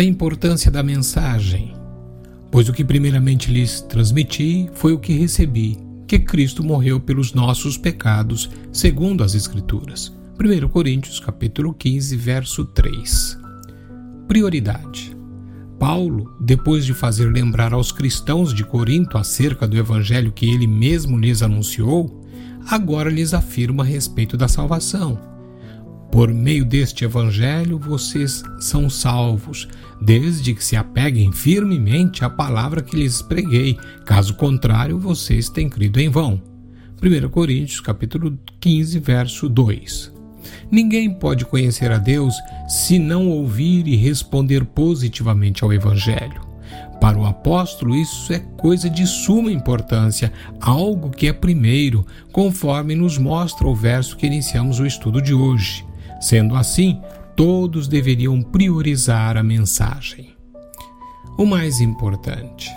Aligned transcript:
A 0.00 0.02
importância 0.02 0.70
da 0.70 0.82
mensagem. 0.82 1.74
Pois 2.50 2.70
o 2.70 2.72
que 2.72 2.82
primeiramente 2.82 3.52
lhes 3.52 3.82
transmiti 3.82 4.66
foi 4.72 4.94
o 4.94 4.98
que 4.98 5.12
recebi, 5.12 5.76
que 6.08 6.18
Cristo 6.18 6.64
morreu 6.64 6.98
pelos 6.98 7.34
nossos 7.34 7.76
pecados, 7.76 8.48
segundo 8.72 9.22
as 9.22 9.34
Escrituras. 9.34 10.10
1 10.42 10.68
Coríntios 10.68 11.20
capítulo 11.20 11.74
15, 11.74 12.16
verso 12.16 12.64
3. 12.64 13.38
Prioridade. 14.26 15.14
Paulo, 15.78 16.34
depois 16.40 16.86
de 16.86 16.94
fazer 16.94 17.30
lembrar 17.30 17.74
aos 17.74 17.92
cristãos 17.92 18.54
de 18.54 18.64
Corinto 18.64 19.18
acerca 19.18 19.68
do 19.68 19.76
evangelho 19.76 20.32
que 20.32 20.50
ele 20.50 20.66
mesmo 20.66 21.18
lhes 21.18 21.42
anunciou, 21.42 22.24
agora 22.70 23.10
lhes 23.10 23.34
afirma 23.34 23.82
a 23.82 23.86
respeito 23.86 24.38
da 24.38 24.48
salvação. 24.48 25.29
Por 26.10 26.34
meio 26.34 26.64
deste 26.64 27.04
evangelho 27.04 27.78
vocês 27.78 28.42
são 28.58 28.90
salvos, 28.90 29.68
desde 30.00 30.54
que 30.54 30.64
se 30.64 30.74
apeguem 30.74 31.32
firmemente 31.32 32.24
à 32.24 32.28
palavra 32.28 32.82
que 32.82 32.96
lhes 32.96 33.22
preguei, 33.22 33.78
caso 34.04 34.34
contrário, 34.34 34.98
vocês 34.98 35.48
têm 35.48 35.68
crido 35.68 36.00
em 36.00 36.08
vão. 36.08 36.42
1 37.00 37.28
Coríntios 37.30 37.80
capítulo 37.80 38.36
15, 38.58 38.98
verso 38.98 39.48
2. 39.48 40.12
Ninguém 40.70 41.14
pode 41.14 41.44
conhecer 41.44 41.92
a 41.92 41.98
Deus 41.98 42.34
se 42.68 42.98
não 42.98 43.28
ouvir 43.28 43.86
e 43.86 43.94
responder 43.94 44.64
positivamente 44.64 45.62
ao 45.62 45.72
Evangelho. 45.72 46.40
Para 47.00 47.18
o 47.18 47.24
apóstolo, 47.24 47.96
isso 47.96 48.32
é 48.32 48.40
coisa 48.58 48.90
de 48.90 49.06
suma 49.06 49.50
importância, 49.50 50.32
algo 50.60 51.08
que 51.08 51.28
é 51.28 51.32
primeiro, 51.32 52.04
conforme 52.30 52.94
nos 52.94 53.16
mostra 53.16 53.66
o 53.66 53.74
verso 53.74 54.16
que 54.16 54.26
iniciamos 54.26 54.80
o 54.80 54.86
estudo 54.86 55.22
de 55.22 55.32
hoje. 55.32 55.89
Sendo 56.20 56.54
assim, 56.54 57.00
todos 57.34 57.88
deveriam 57.88 58.42
priorizar 58.42 59.36
a 59.36 59.42
mensagem. 59.42 60.34
O 61.38 61.46
mais 61.46 61.80
importante. 61.80 62.70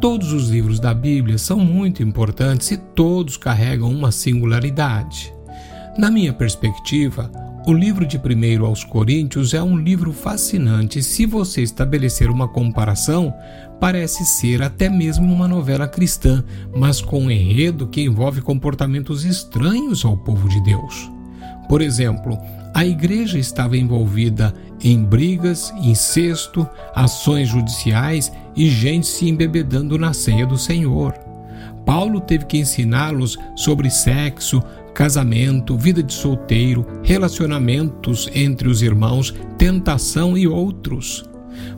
Todos 0.00 0.32
os 0.32 0.48
livros 0.50 0.78
da 0.78 0.94
Bíblia 0.94 1.36
são 1.38 1.58
muito 1.58 2.02
importantes 2.02 2.70
e 2.70 2.76
todos 2.76 3.36
carregam 3.36 3.90
uma 3.90 4.12
singularidade. 4.12 5.34
Na 5.98 6.10
minha 6.10 6.32
perspectiva, 6.32 7.30
o 7.66 7.72
livro 7.72 8.06
de 8.06 8.16
1 8.16 8.64
aos 8.64 8.84
Coríntios 8.84 9.52
é 9.52 9.60
um 9.60 9.76
livro 9.76 10.12
fascinante. 10.12 11.02
Se 11.02 11.26
você 11.26 11.62
estabelecer 11.62 12.30
uma 12.30 12.46
comparação, 12.46 13.34
parece 13.80 14.24
ser 14.24 14.62
até 14.62 14.88
mesmo 14.88 15.32
uma 15.32 15.48
novela 15.48 15.88
cristã, 15.88 16.44
mas 16.76 17.00
com 17.00 17.24
um 17.24 17.30
enredo 17.30 17.88
que 17.88 18.02
envolve 18.02 18.40
comportamentos 18.40 19.24
estranhos 19.24 20.04
ao 20.04 20.16
povo 20.16 20.48
de 20.48 20.62
Deus. 20.62 21.15
Por 21.68 21.82
exemplo, 21.82 22.38
a 22.74 22.84
igreja 22.84 23.38
estava 23.38 23.76
envolvida 23.76 24.52
em 24.82 25.02
brigas, 25.02 25.72
incesto, 25.82 26.68
ações 26.94 27.48
judiciais 27.48 28.30
e 28.54 28.68
gente 28.68 29.06
se 29.06 29.28
embebedando 29.28 29.98
na 29.98 30.12
ceia 30.12 30.46
do 30.46 30.58
Senhor. 30.58 31.14
Paulo 31.86 32.20
teve 32.20 32.44
que 32.44 32.58
ensiná-los 32.58 33.38
sobre 33.54 33.88
sexo, 33.88 34.62
casamento, 34.92 35.76
vida 35.76 36.02
de 36.02 36.12
solteiro, 36.12 36.84
relacionamentos 37.02 38.28
entre 38.34 38.68
os 38.68 38.82
irmãos, 38.82 39.34
tentação 39.56 40.36
e 40.36 40.46
outros. 40.46 41.24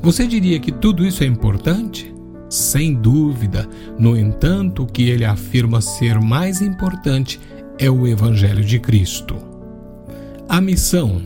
Você 0.00 0.26
diria 0.26 0.58
que 0.60 0.70
tudo 0.70 1.04
isso 1.04 1.24
é 1.24 1.26
importante? 1.26 2.14
Sem 2.48 2.94
dúvida. 2.94 3.68
No 3.98 4.16
entanto, 4.16 4.84
o 4.84 4.86
que 4.86 5.10
ele 5.10 5.24
afirma 5.24 5.80
ser 5.80 6.20
mais 6.20 6.62
importante 6.62 7.40
é 7.78 7.90
o 7.90 8.06
Evangelho 8.06 8.64
de 8.64 8.78
Cristo. 8.78 9.55
A 10.48 10.60
missão. 10.60 11.22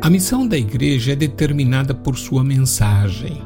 A 0.00 0.08
missão 0.08 0.46
da 0.46 0.56
igreja 0.56 1.12
é 1.12 1.16
determinada 1.16 1.92
por 1.92 2.16
sua 2.16 2.44
mensagem. 2.44 3.42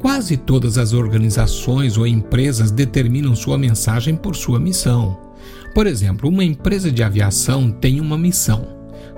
Quase 0.00 0.38
todas 0.38 0.78
as 0.78 0.94
organizações 0.94 1.98
ou 1.98 2.06
empresas 2.06 2.70
determinam 2.70 3.36
sua 3.36 3.58
mensagem 3.58 4.16
por 4.16 4.34
sua 4.34 4.58
missão. 4.58 5.18
Por 5.74 5.86
exemplo, 5.86 6.30
uma 6.30 6.42
empresa 6.42 6.90
de 6.90 7.02
aviação 7.02 7.70
tem 7.70 8.00
uma 8.00 8.16
missão. 8.16 8.66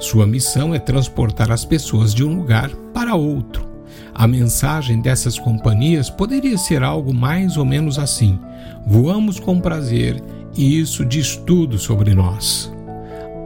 Sua 0.00 0.26
missão 0.26 0.74
é 0.74 0.80
transportar 0.80 1.52
as 1.52 1.64
pessoas 1.64 2.12
de 2.12 2.24
um 2.24 2.36
lugar 2.36 2.68
para 2.92 3.14
outro. 3.14 3.64
A 4.12 4.26
mensagem 4.26 5.00
dessas 5.00 5.38
companhias 5.38 6.10
poderia 6.10 6.58
ser 6.58 6.82
algo 6.82 7.14
mais 7.14 7.56
ou 7.56 7.64
menos 7.64 8.00
assim: 8.00 8.36
voamos 8.84 9.38
com 9.38 9.60
prazer 9.60 10.20
e 10.56 10.80
isso 10.80 11.04
diz 11.04 11.36
tudo 11.36 11.78
sobre 11.78 12.14
nós. 12.14 12.75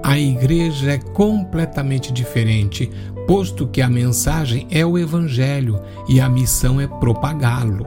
A 0.02 0.18
igreja 0.18 0.92
é 0.92 0.98
completamente 0.98 2.10
diferente, 2.10 2.90
posto 3.26 3.66
que 3.66 3.82
a 3.82 3.88
mensagem 3.88 4.66
é 4.70 4.84
o 4.84 4.98
Evangelho 4.98 5.78
e 6.08 6.20
a 6.20 6.28
missão 6.28 6.80
é 6.80 6.86
propagá-lo. 6.86 7.86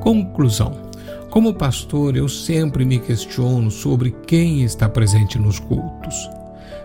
Conclusão. 0.00 0.86
Como 1.28 1.52
pastor, 1.52 2.16
eu 2.16 2.26
sempre 2.26 2.86
me 2.86 2.98
questiono 2.98 3.70
sobre 3.70 4.16
quem 4.26 4.62
está 4.62 4.88
presente 4.88 5.38
nos 5.38 5.58
cultos. 5.58 6.30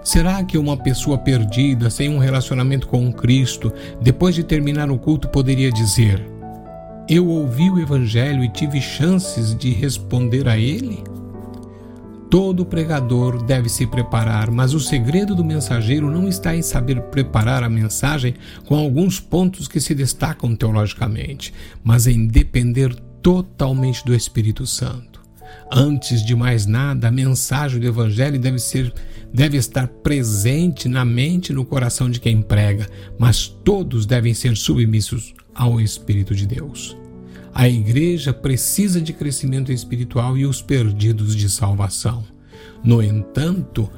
Será 0.03 0.43
que 0.43 0.57
uma 0.57 0.75
pessoa 0.75 1.17
perdida, 1.17 1.89
sem 1.89 2.09
um 2.09 2.17
relacionamento 2.17 2.87
com 2.87 3.11
Cristo, 3.13 3.71
depois 4.01 4.35
de 4.35 4.43
terminar 4.43 4.91
o 4.91 4.97
culto, 4.97 5.29
poderia 5.29 5.71
dizer: 5.71 6.21
Eu 7.07 7.25
ouvi 7.29 7.69
o 7.69 7.79
Evangelho 7.79 8.43
e 8.43 8.49
tive 8.49 8.81
chances 8.81 9.55
de 9.55 9.71
responder 9.71 10.47
a 10.49 10.57
ele? 10.57 11.10
Todo 12.31 12.65
pregador 12.65 13.43
deve 13.43 13.67
se 13.67 13.85
preparar, 13.85 14.49
mas 14.49 14.73
o 14.73 14.79
segredo 14.79 15.35
do 15.35 15.43
mensageiro 15.43 16.09
não 16.09 16.29
está 16.29 16.55
em 16.55 16.61
saber 16.61 17.01
preparar 17.01 17.61
a 17.61 17.69
mensagem 17.69 18.35
com 18.65 18.73
alguns 18.73 19.19
pontos 19.19 19.67
que 19.67 19.81
se 19.81 19.93
destacam 19.93 20.55
teologicamente, 20.55 21.53
mas 21.83 22.07
em 22.07 22.25
depender 22.25 22.95
totalmente 23.21 24.05
do 24.05 24.15
Espírito 24.15 24.65
Santo. 24.65 25.19
Antes 25.69 26.25
de 26.25 26.33
mais 26.33 26.65
nada, 26.65 27.09
a 27.09 27.11
mensagem 27.11 27.81
do 27.81 27.87
Evangelho 27.87 28.39
deve, 28.39 28.59
ser, 28.59 28.93
deve 29.33 29.57
estar 29.57 29.89
presente 29.89 30.87
na 30.87 31.03
mente 31.03 31.49
e 31.49 31.53
no 31.53 31.65
coração 31.65 32.09
de 32.09 32.21
quem 32.21 32.41
prega, 32.41 32.87
mas 33.19 33.45
todos 33.45 34.05
devem 34.05 34.33
ser 34.33 34.55
submissos 34.55 35.33
ao 35.53 35.81
Espírito 35.81 36.33
de 36.33 36.47
Deus. 36.47 37.00
A 37.53 37.67
igreja 37.67 38.33
precisa 38.33 39.01
de 39.01 39.13
crescimento 39.13 39.71
espiritual 39.71 40.37
e 40.37 40.45
os 40.45 40.61
perdidos 40.61 41.35
de 41.35 41.49
salvação. 41.49 42.23
No 42.83 43.01
entanto, 43.01 43.89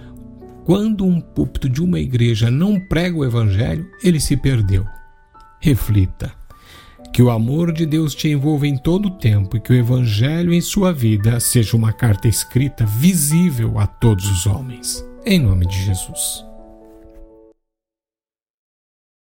quando 0.66 1.06
um 1.06 1.20
púlpito 1.20 1.70
de 1.70 1.82
uma 1.82 2.00
igreja 2.00 2.50
não 2.50 2.80
prega 2.80 3.18
o 3.18 3.26
Evangelho, 3.26 3.86
ele 4.04 4.20
se 4.20 4.36
perdeu. 4.38 4.86
Reflita. 5.60 6.32
Que 7.14 7.22
o 7.22 7.30
amor 7.30 7.72
de 7.72 7.86
Deus 7.86 8.16
te 8.16 8.28
envolva 8.30 8.66
em 8.66 8.76
todo 8.76 9.06
o 9.06 9.18
tempo 9.18 9.56
e 9.56 9.60
que 9.60 9.72
o 9.72 9.76
Evangelho 9.76 10.52
em 10.52 10.62
sua 10.62 10.92
vida 10.92 11.40
seja 11.40 11.78
uma 11.78 11.94
carta 11.94 12.28
escrita 12.28 12.86
visível 12.86 13.78
a 13.78 13.86
todos 13.86 14.26
os 14.26 14.48
homens. 14.48 15.06
Em 15.26 15.40
nome 15.40 15.68
de 15.68 15.86
Jesus. 15.86 16.53